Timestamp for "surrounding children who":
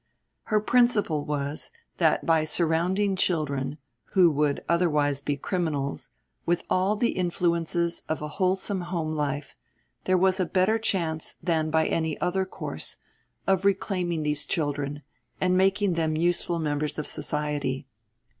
2.43-4.31